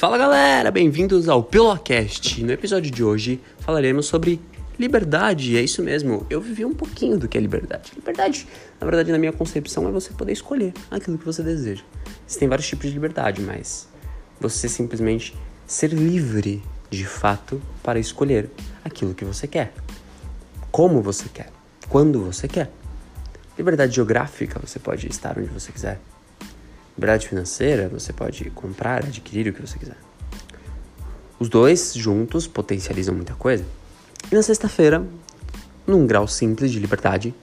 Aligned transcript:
Fala 0.00 0.16
galera, 0.16 0.70
bem-vindos 0.70 1.28
ao 1.28 1.42
Pilocast. 1.42 2.42
No 2.42 2.50
episódio 2.50 2.90
de 2.90 3.04
hoje 3.04 3.38
falaremos 3.58 4.06
sobre 4.06 4.40
liberdade. 4.78 5.58
É 5.58 5.60
isso 5.60 5.82
mesmo, 5.82 6.26
eu 6.30 6.40
vivi 6.40 6.64
um 6.64 6.72
pouquinho 6.72 7.18
do 7.18 7.28
que 7.28 7.36
é 7.36 7.40
liberdade. 7.42 7.92
Liberdade, 7.94 8.48
na 8.80 8.86
verdade, 8.86 9.12
na 9.12 9.18
minha 9.18 9.30
concepção, 9.30 9.86
é 9.86 9.92
você 9.92 10.10
poder 10.14 10.32
escolher 10.32 10.72
aquilo 10.90 11.18
que 11.18 11.26
você 11.26 11.42
deseja. 11.42 11.82
Existem 12.26 12.48
vários 12.48 12.66
tipos 12.66 12.86
de 12.86 12.94
liberdade, 12.94 13.42
mas 13.42 13.90
você 14.40 14.70
simplesmente 14.70 15.36
ser 15.66 15.92
livre 15.92 16.62
de 16.88 17.04
fato 17.04 17.60
para 17.82 17.98
escolher 17.98 18.48
aquilo 18.82 19.12
que 19.12 19.26
você 19.26 19.46
quer. 19.46 19.70
Como 20.70 21.02
você 21.02 21.26
quer, 21.28 21.50
quando 21.90 22.24
você 22.24 22.48
quer. 22.48 22.70
Liberdade 23.58 23.96
geográfica, 23.96 24.58
você 24.58 24.78
pode 24.78 25.06
estar 25.08 25.38
onde 25.38 25.50
você 25.50 25.70
quiser. 25.70 26.00
Liberdade 27.00 27.28
financeira, 27.28 27.88
você 27.88 28.12
pode 28.12 28.50
comprar, 28.50 29.06
adquirir 29.06 29.50
o 29.50 29.54
que 29.54 29.66
você 29.66 29.78
quiser. 29.78 29.96
Os 31.38 31.48
dois 31.48 31.94
juntos 31.94 32.46
potencializam 32.46 33.14
muita 33.14 33.32
coisa. 33.32 33.64
E 34.30 34.34
na 34.34 34.42
sexta-feira, 34.42 35.02
num 35.86 36.06
grau 36.06 36.28
simples 36.28 36.70
de 36.70 36.78
liberdade, 36.78 37.34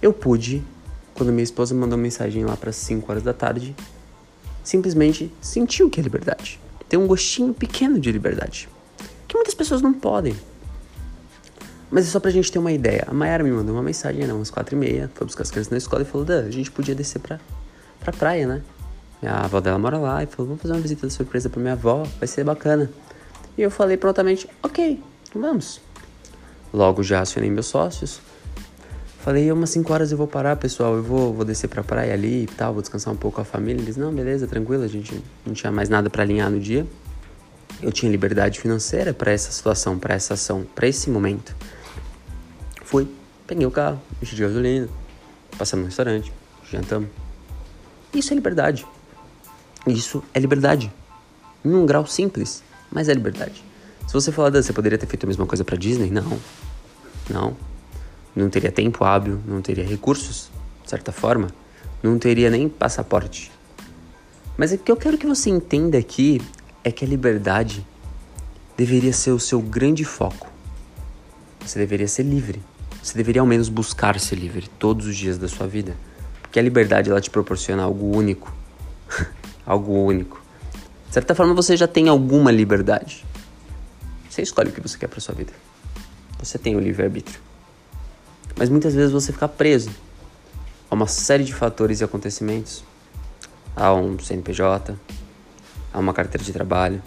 eu 0.00 0.10
pude, 0.10 0.62
quando 1.12 1.30
minha 1.30 1.44
esposa 1.44 1.74
mandou 1.74 1.98
mensagem 1.98 2.46
lá 2.46 2.56
para 2.56 2.72
5 2.72 3.12
horas 3.12 3.22
da 3.22 3.34
tarde, 3.34 3.76
simplesmente 4.64 5.30
sentir 5.38 5.82
o 5.82 5.90
que 5.90 6.00
é 6.00 6.02
liberdade. 6.02 6.58
Ter 6.88 6.96
um 6.96 7.06
gostinho 7.06 7.52
pequeno 7.52 8.00
de 8.00 8.10
liberdade. 8.10 8.70
Que 9.28 9.34
muitas 9.36 9.52
pessoas 9.52 9.82
não 9.82 9.92
podem. 9.92 10.34
Mas 11.90 12.06
é 12.06 12.10
só 12.10 12.18
pra 12.18 12.30
gente 12.30 12.50
ter 12.50 12.58
uma 12.58 12.72
ideia. 12.72 13.04
A 13.06 13.12
Mayara 13.12 13.44
me 13.44 13.50
mandou 13.50 13.74
uma 13.74 13.82
mensagem, 13.82 14.22
eram 14.22 14.36
umas 14.36 14.50
quatro 14.50 14.74
e 14.74 14.78
meia, 14.78 15.10
foi 15.14 15.26
buscar 15.26 15.42
as 15.42 15.50
crianças 15.50 15.70
na 15.70 15.76
escola 15.76 16.00
e 16.00 16.06
falou, 16.06 16.24
Dan, 16.24 16.46
a 16.46 16.50
gente 16.50 16.70
podia 16.70 16.94
descer 16.94 17.18
pra, 17.18 17.38
pra 18.02 18.12
praia, 18.12 18.46
né? 18.46 18.62
Minha 19.22 19.36
avó 19.36 19.60
dela 19.60 19.78
mora 19.78 19.98
lá 19.98 20.22
e 20.22 20.26
falou, 20.26 20.48
vamos 20.48 20.62
fazer 20.62 20.74
uma 20.74 20.80
visita 20.80 21.06
de 21.06 21.12
surpresa 21.12 21.48
pra 21.48 21.60
minha 21.60 21.74
avó, 21.74 22.02
vai 22.18 22.26
ser 22.26 22.42
bacana. 22.42 22.90
E 23.56 23.62
eu 23.62 23.70
falei 23.70 23.96
prontamente, 23.96 24.48
ok, 24.62 25.00
vamos. 25.34 25.80
Logo 26.72 27.02
já 27.02 27.20
acionei 27.20 27.50
meus 27.50 27.66
sócios. 27.66 28.20
Falei, 29.20 29.52
umas 29.52 29.70
5 29.70 29.92
horas 29.92 30.10
eu 30.10 30.18
vou 30.18 30.26
parar, 30.26 30.56
pessoal, 30.56 30.96
eu 30.96 31.02
vou, 31.02 31.32
vou 31.32 31.44
descer 31.44 31.68
pra 31.68 31.84
praia 31.84 32.12
ali 32.12 32.42
e 32.42 32.46
tal, 32.46 32.72
vou 32.72 32.82
descansar 32.82 33.14
um 33.14 33.16
pouco 33.16 33.40
a 33.40 33.44
família. 33.44 33.80
Eles, 33.80 33.96
não, 33.96 34.12
beleza, 34.12 34.48
tranquilo, 34.48 34.82
a 34.82 34.88
gente 34.88 35.22
não 35.46 35.54
tinha 35.54 35.70
mais 35.70 35.88
nada 35.88 36.10
para 36.10 36.24
alinhar 36.24 36.50
no 36.50 36.58
dia. 36.58 36.84
Eu 37.80 37.92
tinha 37.92 38.10
liberdade 38.10 38.58
financeira 38.58 39.14
para 39.14 39.30
essa 39.30 39.52
situação, 39.52 39.96
para 39.96 40.14
essa 40.14 40.34
ação, 40.34 40.66
para 40.74 40.88
esse 40.88 41.08
momento. 41.08 41.54
Fui, 42.84 43.08
peguei 43.46 43.64
o 43.64 43.70
carro, 43.70 44.00
enchi 44.20 44.34
de 44.34 44.42
gasolina, 44.42 44.88
passamos 45.56 45.84
no 45.84 45.88
restaurante, 45.88 46.32
jantamos. 46.68 47.08
Isso 48.14 48.32
é 48.32 48.34
liberdade. 48.34 48.86
Isso 49.86 50.22
é 50.34 50.38
liberdade. 50.38 50.92
Em 51.64 51.72
um 51.72 51.86
grau 51.86 52.06
simples, 52.06 52.62
mas 52.90 53.08
é 53.08 53.14
liberdade. 53.14 53.64
Se 54.06 54.12
você 54.12 54.30
falar, 54.30 54.50
você 54.50 54.72
poderia 54.72 54.98
ter 54.98 55.06
feito 55.06 55.24
a 55.24 55.26
mesma 55.26 55.46
coisa 55.46 55.64
para 55.64 55.76
Disney? 55.76 56.10
Não. 56.10 56.38
Não. 57.30 57.56
Não 58.34 58.50
teria 58.50 58.70
tempo 58.70 59.04
hábil, 59.04 59.40
não 59.46 59.62
teria 59.62 59.84
recursos, 59.84 60.50
de 60.82 60.90
certa 60.90 61.12
forma. 61.12 61.48
Não 62.02 62.18
teria 62.18 62.50
nem 62.50 62.68
passaporte. 62.68 63.50
Mas 64.56 64.72
o 64.72 64.78
que 64.78 64.90
eu 64.90 64.96
quero 64.96 65.16
que 65.16 65.26
você 65.26 65.50
entenda 65.50 65.96
aqui 65.96 66.40
é 66.84 66.90
que 66.90 67.04
a 67.04 67.08
liberdade 67.08 67.86
deveria 68.76 69.12
ser 69.12 69.30
o 69.30 69.38
seu 69.38 69.60
grande 69.60 70.04
foco. 70.04 70.50
Você 71.64 71.78
deveria 71.78 72.08
ser 72.08 72.24
livre. 72.24 72.60
Você 73.02 73.16
deveria 73.16 73.40
ao 73.40 73.46
menos 73.46 73.68
buscar 73.68 74.18
ser 74.18 74.36
livre 74.36 74.68
todos 74.78 75.06
os 75.06 75.16
dias 75.16 75.38
da 75.38 75.48
sua 75.48 75.66
vida. 75.66 75.96
Porque 76.52 76.60
a 76.60 76.62
liberdade 76.62 77.08
ela 77.10 77.18
te 77.18 77.30
proporciona 77.30 77.82
algo 77.82 78.14
único. 78.14 78.54
algo 79.64 80.04
único. 80.04 80.38
De 81.08 81.14
certa 81.14 81.34
forma 81.34 81.54
você 81.54 81.78
já 81.78 81.88
tem 81.88 82.10
alguma 82.10 82.50
liberdade. 82.52 83.24
Você 84.28 84.42
escolhe 84.42 84.68
o 84.68 84.72
que 84.72 84.78
você 84.82 84.98
quer 84.98 85.06
para 85.06 85.18
sua 85.18 85.34
vida. 85.34 85.50
Você 86.38 86.58
tem 86.58 86.76
o 86.76 86.78
livre-arbítrio. 86.78 87.40
Mas 88.54 88.68
muitas 88.68 88.94
vezes 88.94 89.12
você 89.12 89.32
fica 89.32 89.48
preso 89.48 89.88
a 90.90 90.94
uma 90.94 91.06
série 91.06 91.42
de 91.42 91.54
fatores 91.54 92.02
e 92.02 92.04
acontecimentos. 92.04 92.84
A 93.74 93.94
um 93.94 94.18
CNPJ, 94.18 94.94
a 95.90 95.98
uma 95.98 96.12
carteira 96.12 96.44
de 96.44 96.52
trabalho, 96.52 97.02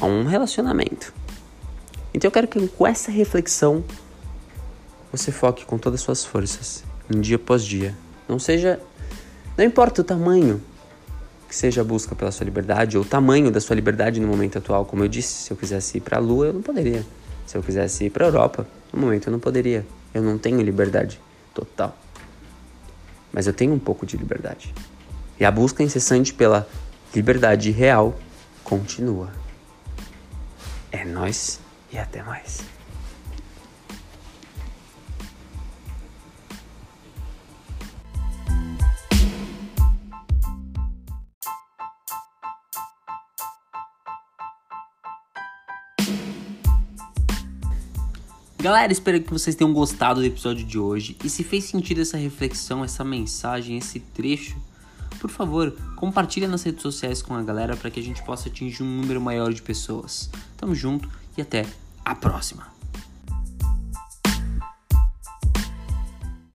a 0.00 0.06
um 0.06 0.24
relacionamento. 0.24 1.12
Então 2.14 2.28
eu 2.28 2.32
quero 2.32 2.48
que 2.48 2.66
com 2.66 2.86
essa 2.86 3.10
reflexão 3.10 3.84
você 5.12 5.30
foque 5.30 5.66
com 5.66 5.76
todas 5.76 6.00
as 6.00 6.04
suas 6.04 6.24
forças, 6.24 6.82
dia 7.10 7.36
após 7.36 7.62
dia. 7.62 7.94
Não 8.30 8.38
seja. 8.38 8.80
Não 9.58 9.64
importa 9.64 10.02
o 10.02 10.04
tamanho 10.04 10.62
que 11.48 11.56
seja 11.56 11.80
a 11.80 11.84
busca 11.84 12.14
pela 12.14 12.30
sua 12.30 12.44
liberdade, 12.44 12.96
ou 12.96 13.02
o 13.02 13.06
tamanho 13.06 13.50
da 13.50 13.60
sua 13.60 13.74
liberdade 13.74 14.20
no 14.20 14.28
momento 14.28 14.56
atual. 14.56 14.84
Como 14.84 15.02
eu 15.02 15.08
disse, 15.08 15.42
se 15.42 15.50
eu 15.50 15.56
quisesse 15.56 15.98
ir 15.98 16.00
para 16.00 16.18
a 16.18 16.20
Lua, 16.20 16.46
eu 16.46 16.52
não 16.52 16.62
poderia. 16.62 17.04
Se 17.44 17.58
eu 17.58 17.62
quisesse 17.62 18.04
ir 18.04 18.10
para 18.10 18.24
a 18.24 18.28
Europa, 18.28 18.64
no 18.92 19.00
momento 19.00 19.26
eu 19.26 19.32
não 19.32 19.40
poderia. 19.40 19.84
Eu 20.14 20.22
não 20.22 20.38
tenho 20.38 20.62
liberdade 20.62 21.20
total. 21.52 21.96
Mas 23.32 23.48
eu 23.48 23.52
tenho 23.52 23.72
um 23.72 23.80
pouco 23.80 24.06
de 24.06 24.16
liberdade. 24.16 24.72
E 25.40 25.44
a 25.44 25.50
busca 25.50 25.82
incessante 25.82 26.32
pela 26.32 26.68
liberdade 27.12 27.72
real 27.72 28.16
continua. 28.62 29.32
É 30.92 31.04
nós 31.04 31.58
e 31.92 31.98
até 31.98 32.22
mais. 32.22 32.60
Galera, 48.60 48.92
espero 48.92 49.22
que 49.22 49.32
vocês 49.32 49.56
tenham 49.56 49.72
gostado 49.72 50.20
do 50.20 50.26
episódio 50.26 50.66
de 50.66 50.78
hoje. 50.78 51.16
E 51.24 51.30
se 51.30 51.42
fez 51.42 51.64
sentido 51.64 52.02
essa 52.02 52.18
reflexão, 52.18 52.84
essa 52.84 53.02
mensagem, 53.02 53.78
esse 53.78 54.00
trecho, 54.00 54.54
por 55.18 55.30
favor, 55.30 55.74
compartilha 55.96 56.46
nas 56.46 56.62
redes 56.62 56.82
sociais 56.82 57.22
com 57.22 57.34
a 57.34 57.42
galera 57.42 57.74
para 57.74 57.90
que 57.90 57.98
a 57.98 58.02
gente 58.02 58.22
possa 58.22 58.50
atingir 58.50 58.82
um 58.82 58.96
número 59.00 59.18
maior 59.18 59.50
de 59.54 59.62
pessoas. 59.62 60.28
Tamo 60.58 60.74
junto 60.74 61.08
e 61.38 61.40
até 61.40 61.64
a 62.04 62.14
próxima! 62.14 62.79